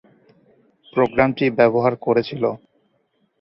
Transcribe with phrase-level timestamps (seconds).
[0.93, 2.43] প্রোগ্রামটি ব্যবহার করেছিল।